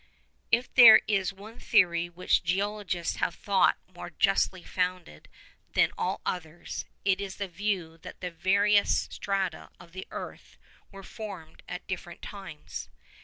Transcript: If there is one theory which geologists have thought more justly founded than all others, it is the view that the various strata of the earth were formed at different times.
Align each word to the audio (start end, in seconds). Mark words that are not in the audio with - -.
If 0.51 0.73
there 0.73 1.01
is 1.07 1.31
one 1.31 1.59
theory 1.59 2.09
which 2.09 2.43
geologists 2.43 3.17
have 3.17 3.35
thought 3.35 3.77
more 3.87 4.09
justly 4.09 4.63
founded 4.63 5.29
than 5.73 5.91
all 5.95 6.21
others, 6.25 6.85
it 7.05 7.21
is 7.21 7.35
the 7.35 7.47
view 7.47 7.99
that 7.99 8.19
the 8.19 8.31
various 8.31 9.07
strata 9.11 9.69
of 9.79 9.91
the 9.91 10.07
earth 10.09 10.57
were 10.91 11.03
formed 11.03 11.61
at 11.69 11.85
different 11.85 12.23
times. 12.23 12.89